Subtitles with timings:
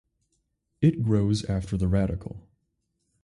[0.81, 2.41] It grows after the radicle.